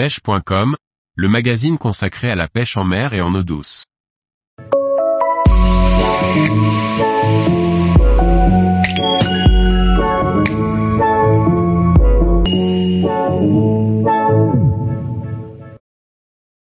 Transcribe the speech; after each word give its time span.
pêche.com, 0.00 0.76
le 1.14 1.28
magazine 1.28 1.76
consacré 1.76 2.30
à 2.30 2.34
la 2.34 2.48
pêche 2.48 2.78
en 2.78 2.84
mer 2.84 3.12
et 3.12 3.20
en 3.20 3.34
eau 3.34 3.42
douce. 3.42 3.84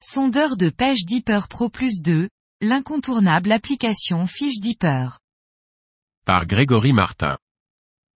Sondeur 0.00 0.56
de 0.56 0.70
pêche 0.70 1.04
Deeper 1.04 1.46
Pro 1.46 1.68
Plus 1.68 2.02
2, 2.02 2.28
l'incontournable 2.60 3.52
application 3.52 4.26
Fish 4.26 4.58
Deeper. 4.58 5.20
Par 6.26 6.46
Grégory 6.46 6.92
Martin. 6.92 7.38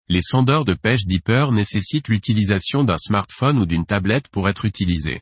Les 0.09 0.21
sondeurs 0.21 0.65
de 0.65 0.73
pêche 0.73 1.05
Deeper 1.05 1.53
nécessitent 1.53 2.09
l'utilisation 2.09 2.83
d'un 2.83 2.97
smartphone 2.97 3.57
ou 3.57 3.65
d'une 3.65 3.85
tablette 3.85 4.27
pour 4.27 4.49
être 4.49 4.65
utilisés. 4.65 5.21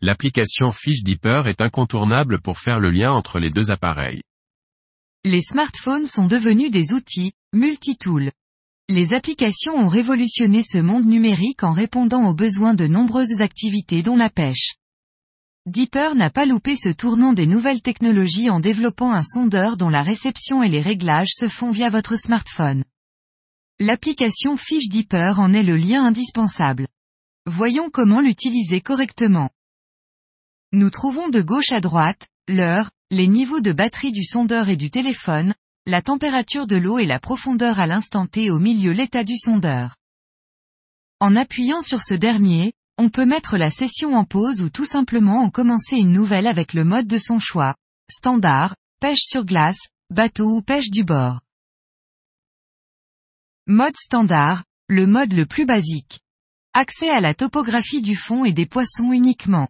L'application 0.00 0.72
Fish 0.72 1.04
Deeper 1.04 1.46
est 1.46 1.60
incontournable 1.60 2.40
pour 2.40 2.58
faire 2.58 2.80
le 2.80 2.90
lien 2.90 3.12
entre 3.12 3.38
les 3.38 3.50
deux 3.50 3.70
appareils. 3.70 4.22
Les 5.24 5.42
smartphones 5.42 6.06
sont 6.06 6.26
devenus 6.26 6.70
des 6.70 6.92
outils, 6.92 7.32
multi-tools. 7.52 8.32
Les 8.88 9.12
applications 9.12 9.74
ont 9.74 9.88
révolutionné 9.88 10.62
ce 10.64 10.78
monde 10.78 11.06
numérique 11.06 11.62
en 11.62 11.72
répondant 11.72 12.26
aux 12.26 12.34
besoins 12.34 12.74
de 12.74 12.86
nombreuses 12.86 13.42
activités 13.42 14.02
dont 14.02 14.16
la 14.16 14.30
pêche. 14.30 14.74
Deeper 15.66 16.14
n'a 16.14 16.30
pas 16.30 16.46
loupé 16.46 16.74
ce 16.74 16.88
tournant 16.88 17.32
des 17.32 17.46
nouvelles 17.46 17.82
technologies 17.82 18.50
en 18.50 18.58
développant 18.58 19.12
un 19.12 19.22
sondeur 19.22 19.76
dont 19.76 19.90
la 19.90 20.02
réception 20.02 20.62
et 20.62 20.68
les 20.68 20.80
réglages 20.80 21.32
se 21.32 21.48
font 21.48 21.70
via 21.70 21.90
votre 21.90 22.16
smartphone. 22.16 22.84
L'application 23.80 24.56
Fish 24.56 24.88
Deeper 24.88 25.38
en 25.38 25.52
est 25.52 25.62
le 25.62 25.76
lien 25.76 26.04
indispensable. 26.04 26.88
Voyons 27.46 27.90
comment 27.90 28.20
l'utiliser 28.20 28.80
correctement. 28.80 29.50
Nous 30.72 30.90
trouvons 30.90 31.28
de 31.28 31.40
gauche 31.40 31.70
à 31.70 31.80
droite, 31.80 32.26
l'heure, 32.48 32.90
les 33.12 33.28
niveaux 33.28 33.60
de 33.60 33.70
batterie 33.70 34.10
du 34.10 34.24
sondeur 34.24 34.68
et 34.68 34.76
du 34.76 34.90
téléphone, 34.90 35.54
la 35.86 36.02
température 36.02 36.66
de 36.66 36.74
l'eau 36.74 36.98
et 36.98 37.06
la 37.06 37.20
profondeur 37.20 37.78
à 37.78 37.86
l'instant 37.86 38.26
T 38.26 38.50
au 38.50 38.58
milieu 38.58 38.90
l'état 38.90 39.22
du 39.22 39.36
sondeur. 39.36 39.94
En 41.20 41.36
appuyant 41.36 41.80
sur 41.80 42.02
ce 42.02 42.14
dernier, 42.14 42.72
on 42.98 43.10
peut 43.10 43.26
mettre 43.26 43.56
la 43.56 43.70
session 43.70 44.16
en 44.16 44.24
pause 44.24 44.60
ou 44.60 44.70
tout 44.70 44.86
simplement 44.86 45.44
en 45.44 45.50
commencer 45.50 45.94
une 45.94 46.10
nouvelle 46.10 46.48
avec 46.48 46.74
le 46.74 46.82
mode 46.82 47.06
de 47.06 47.18
son 47.18 47.38
choix. 47.38 47.76
Standard, 48.10 48.74
pêche 48.98 49.22
sur 49.22 49.44
glace, 49.44 49.86
bateau 50.10 50.56
ou 50.56 50.62
pêche 50.62 50.90
du 50.90 51.04
bord. 51.04 51.38
Mode 53.70 53.98
standard, 53.98 54.64
le 54.88 55.06
mode 55.06 55.34
le 55.34 55.44
plus 55.44 55.66
basique. 55.66 56.20
Accès 56.72 57.10
à 57.10 57.20
la 57.20 57.34
topographie 57.34 58.00
du 58.00 58.16
fond 58.16 58.46
et 58.46 58.52
des 58.52 58.64
poissons 58.64 59.12
uniquement. 59.12 59.68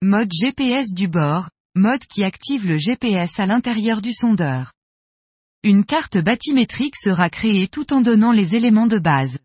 Mode 0.00 0.32
GPS 0.32 0.94
du 0.94 1.06
bord, 1.06 1.50
mode 1.74 2.02
qui 2.06 2.24
active 2.24 2.66
le 2.66 2.78
GPS 2.78 3.38
à 3.38 3.44
l'intérieur 3.44 4.00
du 4.00 4.14
sondeur. 4.14 4.72
Une 5.64 5.84
carte 5.84 6.16
bathymétrique 6.16 6.96
sera 6.96 7.28
créée 7.28 7.68
tout 7.68 7.92
en 7.92 8.00
donnant 8.00 8.32
les 8.32 8.54
éléments 8.54 8.86
de 8.86 8.98
base. 8.98 9.38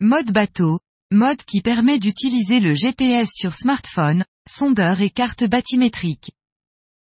Mode 0.00 0.32
bateau, 0.32 0.80
mode 1.12 1.42
qui 1.42 1.60
permet 1.60 1.98
d'utiliser 1.98 2.60
le 2.60 2.74
GPS 2.74 3.28
sur 3.34 3.52
smartphone, 3.52 4.24
sondeur 4.48 5.02
et 5.02 5.10
carte 5.10 5.44
bathymétrique. 5.44 6.30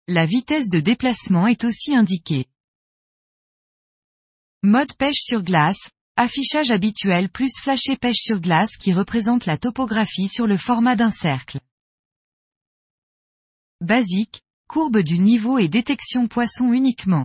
La 0.07 0.27
vitesse 0.27 0.69
de 0.69 0.81
déplacement 0.81 1.47
est 1.47 1.65
aussi 1.65 1.95
indiquée. 1.95 2.47
Mode 4.63 4.95
pêche 4.99 5.23
sur 5.23 5.43
glace, 5.43 5.89
affichage 6.17 6.71
habituel 6.71 7.31
plus 7.31 7.51
flashé 7.59 7.97
pêche 7.97 8.21
sur 8.21 8.43
glace 8.43 8.77
qui 8.77 8.93
représente 8.93 9.47
la 9.47 9.57
topographie 9.57 10.29
sur 10.29 10.47
le 10.47 10.59
format 10.59 10.97
d'un 10.97 11.11
cercle. 11.11 11.61
Basique, 13.81 14.43
courbe 14.69 14.99
du 14.99 15.19
niveau 15.19 15.57
et 15.57 15.69
détection 15.69 16.29
poisson 16.29 16.75
uniquement. 16.75 17.25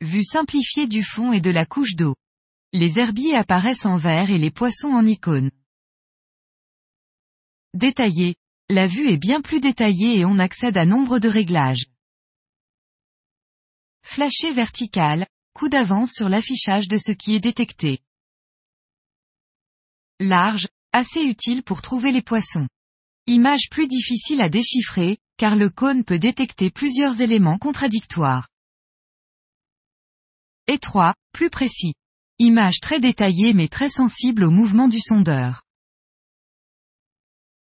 Vue 0.00 0.22
simplifiée 0.22 0.86
du 0.86 1.02
fond 1.02 1.32
et 1.32 1.40
de 1.40 1.50
la 1.50 1.66
couche 1.66 1.96
d'eau. 1.96 2.14
Les 2.72 3.00
herbiers 3.00 3.34
apparaissent 3.34 3.84
en 3.86 3.96
vert 3.96 4.30
et 4.30 4.38
les 4.38 4.52
poissons 4.52 4.92
en 4.92 5.04
icône. 5.04 5.50
Détaillé. 7.74 8.36
La 8.68 8.86
vue 8.86 9.08
est 9.08 9.16
bien 9.16 9.40
plus 9.40 9.58
détaillée 9.58 10.20
et 10.20 10.24
on 10.24 10.38
accède 10.38 10.76
à 10.76 10.84
nombre 10.84 11.18
de 11.18 11.28
réglages. 11.28 11.86
Flashé 14.04 14.52
vertical, 14.52 15.26
coup 15.58 15.68
d'avance 15.68 16.12
sur 16.12 16.28
l'affichage 16.28 16.86
de 16.86 16.98
ce 16.98 17.10
qui 17.10 17.34
est 17.34 17.40
détecté. 17.40 17.98
Large, 20.20 20.68
assez 20.92 21.20
utile 21.20 21.64
pour 21.64 21.82
trouver 21.82 22.12
les 22.12 22.22
poissons. 22.22 22.68
Image 23.26 23.68
plus 23.68 23.88
difficile 23.88 24.40
à 24.40 24.48
déchiffrer, 24.48 25.18
car 25.36 25.56
le 25.56 25.68
cône 25.68 26.04
peut 26.04 26.20
détecter 26.20 26.70
plusieurs 26.70 27.22
éléments 27.22 27.58
contradictoires. 27.58 28.46
Étroit, 30.68 31.16
plus 31.32 31.50
précis. 31.50 31.94
Image 32.38 32.78
très 32.78 33.00
détaillée 33.00 33.52
mais 33.52 33.66
très 33.66 33.90
sensible 33.90 34.44
au 34.44 34.52
mouvement 34.52 34.86
du 34.86 35.00
sondeur. 35.00 35.62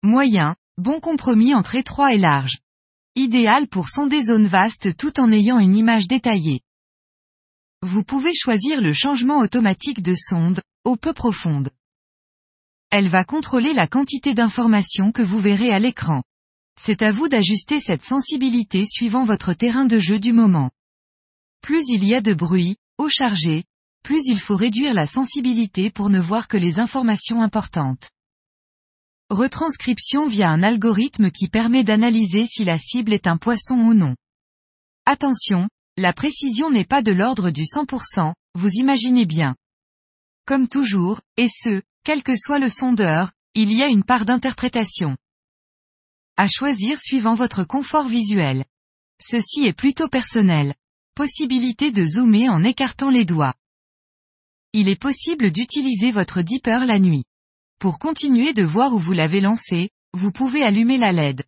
Moyen, 0.02 0.56
bon 0.78 0.98
compromis 0.98 1.54
entre 1.54 1.76
étroit 1.76 2.12
et 2.12 2.18
large. 2.18 2.58
Idéal 3.14 3.68
pour 3.68 3.88
sonder 3.88 4.20
zones 4.20 4.48
vastes 4.48 4.96
tout 4.96 5.20
en 5.20 5.30
ayant 5.30 5.60
une 5.60 5.76
image 5.76 6.08
détaillée. 6.08 6.62
Vous 7.82 8.02
pouvez 8.02 8.34
choisir 8.34 8.80
le 8.80 8.92
changement 8.92 9.38
automatique 9.38 10.02
de 10.02 10.14
sonde, 10.14 10.60
eau 10.84 10.96
peu 10.96 11.12
profonde. 11.12 11.70
Elle 12.90 13.08
va 13.08 13.24
contrôler 13.24 13.72
la 13.72 13.86
quantité 13.86 14.34
d'informations 14.34 15.12
que 15.12 15.22
vous 15.22 15.38
verrez 15.38 15.70
à 15.70 15.78
l'écran. 15.78 16.22
C'est 16.80 17.02
à 17.02 17.12
vous 17.12 17.28
d'ajuster 17.28 17.78
cette 17.78 18.04
sensibilité 18.04 18.84
suivant 18.84 19.22
votre 19.22 19.52
terrain 19.52 19.84
de 19.84 19.98
jeu 19.98 20.18
du 20.18 20.32
moment. 20.32 20.70
Plus 21.60 21.84
il 21.88 22.04
y 22.04 22.14
a 22.14 22.20
de 22.20 22.34
bruit, 22.34 22.76
eau 22.98 23.08
chargée, 23.08 23.64
plus 24.02 24.22
il 24.26 24.40
faut 24.40 24.56
réduire 24.56 24.94
la 24.94 25.06
sensibilité 25.06 25.90
pour 25.90 26.10
ne 26.10 26.20
voir 26.20 26.48
que 26.48 26.56
les 26.56 26.80
informations 26.80 27.42
importantes. 27.42 28.10
Retranscription 29.30 30.26
via 30.26 30.50
un 30.50 30.62
algorithme 30.62 31.30
qui 31.30 31.48
permet 31.48 31.84
d'analyser 31.84 32.46
si 32.46 32.64
la 32.64 32.78
cible 32.78 33.12
est 33.12 33.26
un 33.26 33.36
poisson 33.36 33.74
ou 33.74 33.94
non. 33.94 34.16
Attention, 35.04 35.68
la 35.98 36.12
précision 36.12 36.70
n'est 36.70 36.84
pas 36.84 37.02
de 37.02 37.10
l'ordre 37.10 37.50
du 37.50 37.62
100%, 37.62 38.32
vous 38.54 38.70
imaginez 38.74 39.26
bien. 39.26 39.56
Comme 40.46 40.68
toujours, 40.68 41.20
et 41.36 41.48
ce, 41.48 41.82
quel 42.04 42.22
que 42.22 42.36
soit 42.36 42.60
le 42.60 42.70
sondeur, 42.70 43.32
il 43.54 43.72
y 43.72 43.82
a 43.82 43.88
une 43.88 44.04
part 44.04 44.24
d'interprétation. 44.24 45.16
À 46.36 46.46
choisir 46.46 47.00
suivant 47.00 47.34
votre 47.34 47.64
confort 47.64 48.06
visuel. 48.06 48.64
Ceci 49.20 49.64
est 49.64 49.72
plutôt 49.72 50.08
personnel. 50.08 50.76
Possibilité 51.16 51.90
de 51.90 52.04
zoomer 52.04 52.48
en 52.48 52.62
écartant 52.62 53.10
les 53.10 53.24
doigts. 53.24 53.54
Il 54.72 54.88
est 54.88 55.00
possible 55.00 55.50
d'utiliser 55.50 56.12
votre 56.12 56.42
dipper 56.42 56.86
la 56.86 57.00
nuit. 57.00 57.24
Pour 57.80 57.98
continuer 57.98 58.52
de 58.52 58.62
voir 58.62 58.94
où 58.94 59.00
vous 59.00 59.14
l'avez 59.14 59.40
lancé, 59.40 59.90
vous 60.12 60.30
pouvez 60.30 60.62
allumer 60.62 60.96
la 60.96 61.10
LED. 61.10 61.42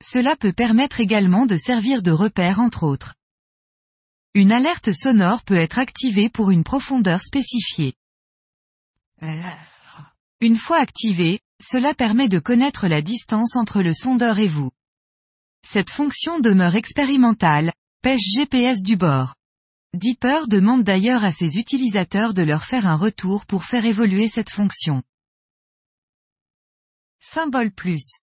Cela 0.00 0.36
peut 0.36 0.52
permettre 0.52 1.00
également 1.00 1.46
de 1.46 1.56
servir 1.56 2.02
de 2.02 2.12
repère 2.12 2.60
entre 2.60 2.84
autres. 2.84 3.15
Une 4.36 4.52
alerte 4.52 4.92
sonore 4.92 5.44
peut 5.44 5.56
être 5.56 5.78
activée 5.78 6.28
pour 6.28 6.50
une 6.50 6.62
profondeur 6.62 7.22
spécifiée. 7.22 7.94
Une 10.42 10.56
fois 10.56 10.76
activée, 10.76 11.40
cela 11.58 11.94
permet 11.94 12.28
de 12.28 12.38
connaître 12.38 12.86
la 12.86 13.00
distance 13.00 13.56
entre 13.56 13.80
le 13.80 13.94
sondeur 13.94 14.38
et 14.38 14.46
vous. 14.46 14.70
Cette 15.66 15.88
fonction 15.88 16.38
demeure 16.38 16.74
expérimentale, 16.74 17.72
pêche 18.02 18.20
GPS 18.36 18.82
du 18.82 18.98
bord. 18.98 19.34
Deeper 19.94 20.48
demande 20.48 20.84
d'ailleurs 20.84 21.24
à 21.24 21.32
ses 21.32 21.56
utilisateurs 21.56 22.34
de 22.34 22.42
leur 22.42 22.64
faire 22.64 22.86
un 22.86 22.96
retour 22.96 23.46
pour 23.46 23.64
faire 23.64 23.86
évoluer 23.86 24.28
cette 24.28 24.50
fonction. 24.50 25.02
Symbole 27.20 27.72
plus. 27.72 28.18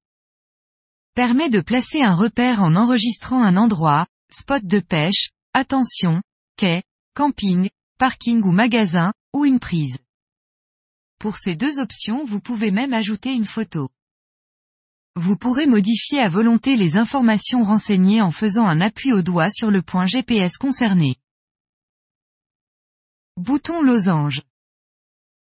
Permet 1.16 1.50
de 1.50 1.60
placer 1.60 2.04
un 2.04 2.14
repère 2.14 2.62
en 2.62 2.76
enregistrant 2.76 3.42
un 3.42 3.58
endroit, 3.58 4.06
spot 4.30 4.64
de 4.64 4.80
pêche, 4.80 5.32
Attention, 5.56 6.24
quai, 6.58 6.82
camping, 7.14 7.70
parking 8.00 8.42
ou 8.42 8.52
magasin, 8.52 9.14
ou 9.36 9.46
une 9.46 9.60
prise. 9.60 10.00
Pour 11.20 11.38
ces 11.38 11.56
deux 11.56 11.78
options 11.78 12.24
vous 12.24 12.42
pouvez 12.42 12.72
même 12.72 12.92
ajouter 12.92 13.34
une 13.34 13.46
photo. 13.46 13.90
Vous 15.16 15.38
pourrez 15.38 15.68
modifier 15.68 16.20
à 16.22 16.28
volonté 16.28 16.76
les 16.76 16.98
informations 16.98 17.64
renseignées 17.64 18.20
en 18.20 18.32
faisant 18.32 18.66
un 18.66 18.82
appui 18.82 19.14
au 19.14 19.22
doigt 19.22 19.52
sur 19.52 19.70
le 19.70 19.84
point 19.84 20.08
GPS 20.08 20.58
concerné. 20.58 21.18
Bouton 23.38 23.84
losange. 23.84 24.42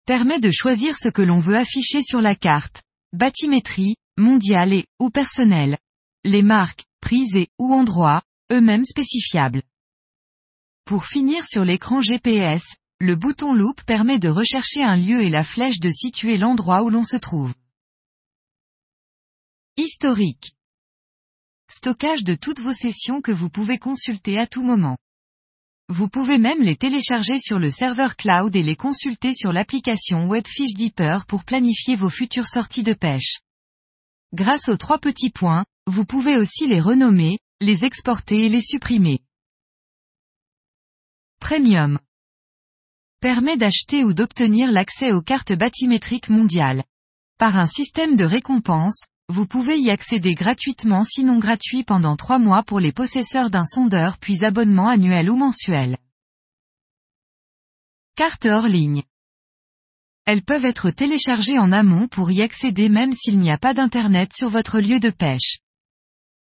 Permet 0.07 0.39
de 0.39 0.53
choisir 0.53 0.97
ce 0.97 1.09
que 1.09 1.23
l'on 1.23 1.41
veut 1.41 1.57
afficher 1.57 2.03
sur 2.03 2.21
la 2.21 2.37
carte. 2.37 2.85
Bathymétrie, 3.13 3.97
mondiale 4.17 4.75
et, 4.75 4.87
ou 5.01 5.11
personnelle. 5.11 5.77
Les 6.25 6.43
marques, 6.43 6.85
prises 7.01 7.35
et, 7.35 7.49
ou 7.59 7.75
endroits, 7.75 8.23
eux-mêmes 8.53 8.85
spécifiables. 8.85 9.63
Pour 10.89 11.05
finir 11.05 11.45
sur 11.45 11.67
l'écran 11.67 12.01
GPS, 12.01 12.65
le 12.99 13.15
bouton 13.15 13.53
loupe 13.53 13.83
permet 13.83 14.19
de 14.19 14.31
rechercher 14.31 14.83
un 14.83 14.97
lieu 14.97 15.23
et 15.23 15.29
la 15.29 15.45
flèche 15.45 15.81
de 15.81 15.91
situer 15.91 16.39
l'endroit 16.39 16.83
où 16.83 16.89
l'on 16.89 17.05
se 17.05 17.19
trouve. 17.19 17.53
Historique. 19.77 20.55
Stockage 21.71 22.25
de 22.25 22.35
toutes 22.35 22.61
vos 22.61 22.73
sessions 22.73 23.21
que 23.21 23.31
vous 23.31 23.51
pouvez 23.51 23.77
consulter 23.77 24.39
à 24.39 24.47
tout 24.47 24.63
moment. 24.63 24.97
Vous 25.91 26.09
pouvez 26.09 26.39
même 26.39 26.63
les 26.63 26.77
télécharger 26.77 27.39
sur 27.39 27.59
le 27.59 27.71
serveur 27.71 28.17
cloud 28.17 28.57
et 28.57 28.63
les 28.63 28.77
consulter 28.77 29.35
sur 29.35 29.53
l'application 29.53 30.27
Webfish 30.27 30.73
Deeper 30.73 31.27
pour 31.27 31.45
planifier 31.45 31.97
vos 31.97 32.09
futures 32.09 32.49
sorties 32.49 32.83
de 32.83 32.95
pêche. 32.95 33.41
Grâce 34.33 34.71
aux 34.71 34.79
trois 34.79 34.99
petits 34.99 35.29
points, 35.29 35.67
vous 35.87 36.07
pouvez 36.07 36.39
aussi 36.39 36.67
les 36.67 36.81
renommer, 36.81 37.41
les 37.61 37.85
exporter 37.85 38.47
et 38.47 38.49
les 38.49 38.63
supprimer. 38.63 39.21
Premium. 41.41 41.99
Permet 43.21 43.57
d'acheter 43.57 44.05
ou 44.05 44.13
d'obtenir 44.13 44.71
l'accès 44.71 45.13
aux 45.13 45.23
cartes 45.23 45.53
bathymétriques 45.53 46.29
mondiales. 46.29 46.85
Par 47.39 47.57
un 47.57 47.67
système 47.67 48.17
de 48.17 48.25
récompense, 48.25 49.07
vous 49.29 49.47
pouvez 49.47 49.79
y 49.79 49.91
accéder 49.91 50.35
gratuitement 50.35 51.05
sinon 51.05 51.39
gratuit 51.39 51.85
pendant 51.85 52.17
trois 52.17 52.39
mois 52.39 52.63
pour 52.63 52.81
les 52.81 52.93
possesseurs 52.93 53.51
d'un 53.51 53.65
sondeur 53.65 54.19
puis 54.19 54.45
abonnement 54.45 54.89
annuel 54.89 55.31
ou 55.31 55.37
mensuel. 55.37 55.97
Cartes 58.17 58.47
hors 58.47 58.67
ligne. 58.67 59.05
Elles 60.27 60.43
peuvent 60.43 60.67
être 60.67 60.91
téléchargées 60.91 61.59
en 61.59 61.73
amont 61.73 62.09
pour 62.09 62.31
y 62.31 62.43
accéder 62.43 62.89
même 62.89 63.13
s'il 63.13 63.39
n'y 63.39 63.51
a 63.51 63.59
pas 63.59 63.75
d'internet 63.75 64.33
sur 64.35 64.51
votre 64.51 64.81
lieu 64.81 65.01
de 65.01 65.11
pêche. 65.11 65.61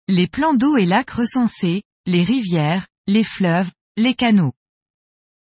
Les 0.09 0.27
plans 0.27 0.55
d'eau 0.55 0.77
et 0.77 0.87
lacs 0.87 1.11
recensés, 1.11 1.83
les 2.05 2.25
rivières, 2.25 2.87
les 3.07 3.25
fleuves, 3.25 3.71
les 3.97 4.15
canaux 4.15 4.53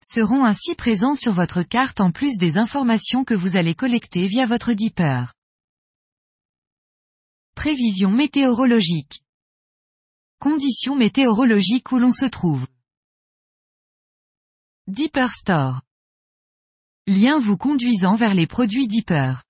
seront 0.03 0.45
ainsi 0.45 0.75
présents 0.75 1.15
sur 1.15 1.33
votre 1.33 1.63
carte 1.63 1.99
en 1.99 2.11
plus 2.11 2.37
des 2.37 2.57
informations 2.57 3.23
que 3.23 3.33
vous 3.33 3.55
allez 3.55 3.75
collecter 3.75 4.27
via 4.27 4.45
votre 4.45 4.73
Deeper. 4.73 5.33
Prévision 7.55 8.11
météorologique. 8.11 9.23
Conditions 10.39 10.95
météorologiques 10.95 11.91
où 11.91 11.97
l'on 11.97 12.11
se 12.11 12.25
trouve. 12.25 12.67
Deeper 14.87 15.33
Store. 15.33 15.81
Lien 17.07 17.39
vous 17.39 17.57
conduisant 17.57 18.15
vers 18.15 18.33
les 18.33 18.47
produits 18.47 18.87
Deeper. 18.87 19.43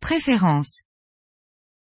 Préférences. 0.00 0.84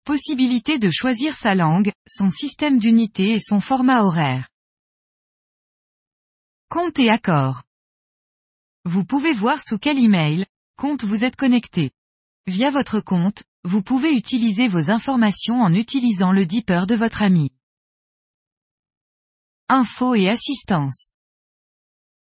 Possibilité 0.05 0.79
de 0.79 0.91
choisir 0.91 1.37
sa 1.37 1.55
langue, 1.55 1.93
son 2.09 2.31
système 2.31 2.81
d'unité 2.81 3.35
et 3.35 3.41
son 3.41 3.61
format 3.61 4.03
horaire. 4.03 4.49
Compte 6.73 6.99
et 6.99 7.11
accord. 7.11 7.65
Vous 8.87 9.05
pouvez 9.05 9.35
voir 9.35 9.63
sous 9.63 9.77
quel 9.77 9.99
email, 9.99 10.47
compte 10.79 11.05
vous 11.05 11.23
êtes 11.23 11.37
connecté. 11.37 11.91
Via 12.47 12.71
votre 12.71 13.01
compte, 13.01 13.43
vous 13.63 13.83
pouvez 13.83 14.13
utiliser 14.13 14.69
vos 14.69 14.91
informations 14.91 15.61
en 15.61 15.75
utilisant 15.75 16.33
le 16.33 16.47
Deeper 16.47 16.87
de 16.87 16.95
votre 16.95 17.21
ami. 17.21 17.51
Info 19.69 20.15
et 20.15 20.31
assistance. 20.31 21.11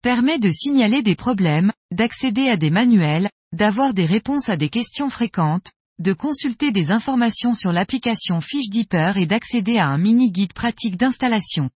Permet 0.04 0.38
de 0.38 0.52
signaler 0.52 1.02
des 1.02 1.16
problèmes, 1.16 1.74
d'accéder 1.90 2.48
à 2.48 2.56
des 2.56 2.70
manuels, 2.70 3.32
d'avoir 3.52 3.96
des 3.96 4.06
réponses 4.06 4.50
à 4.50 4.58
des 4.58 4.70
questions 4.70 5.10
fréquentes, 5.10 5.72
de 5.98 6.14
consulter 6.14 6.72
des 6.72 6.92
informations 6.92 7.56
sur 7.56 7.72
l'application 7.72 8.42
Fiche 8.42 8.70
Deeper 8.70 9.18
et 9.18 9.26
d'accéder 9.26 9.80
à 9.80 9.88
un 9.88 9.98
mini-guide 9.98 10.54
pratique 10.54 10.98
d'installation. 10.98 11.72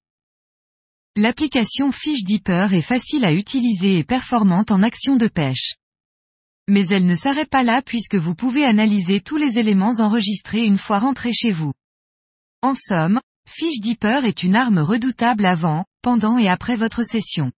L'application 1.22 1.92
Fiche 1.92 2.24
Deeper 2.24 2.74
est 2.74 2.82
facile 2.82 3.26
à 3.26 3.34
utiliser 3.34 3.98
et 3.98 4.04
performante 4.06 4.72
en 4.72 4.82
action 4.82 5.18
de 5.18 5.28
pêche 5.28 5.74
mais 6.70 6.86
elle 6.88 7.06
ne 7.06 7.16
s'arrête 7.16 7.50
pas 7.50 7.64
là 7.64 7.82
puisque 7.82 8.16
vous 8.16 8.36
pouvez 8.36 8.64
analyser 8.64 9.20
tous 9.20 9.38
les 9.38 9.58
éléments 9.58 10.00
enregistrés 10.00 10.64
une 10.64 10.78
fois 10.78 11.00
rentré 11.00 11.34
chez 11.34 11.52
vous. 11.52 11.74
En 12.62 12.76
somme, 12.76 13.20
Fish 13.50 13.80
Deeper 13.80 14.24
est 14.24 14.44
une 14.44 14.56
arme 14.56 14.78
redoutable 14.78 15.46
avant, 15.46 15.86
pendant 16.04 16.38
et 16.38 16.48
après 16.48 16.76
votre 16.76 17.04
session. 17.04 17.52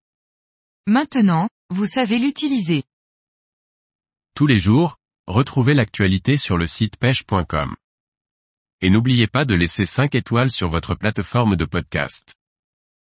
Maintenant, 0.87 1.49
vous 1.69 1.85
savez 1.85 2.19
l'utiliser. 2.19 2.83
Tous 4.33 4.47
les 4.47 4.59
jours, 4.59 4.95
retrouvez 5.27 5.73
l'actualité 5.73 6.37
sur 6.37 6.57
le 6.57 6.65
site 6.65 6.95
pêche.com. 6.97 7.75
Et 8.79 8.89
n'oubliez 8.89 9.27
pas 9.27 9.43
de 9.43 9.53
laisser 9.53 9.85
5 9.85 10.15
étoiles 10.15 10.51
sur 10.51 10.69
votre 10.69 10.95
plateforme 10.95 11.57
de 11.57 11.65
podcast. 11.65 12.33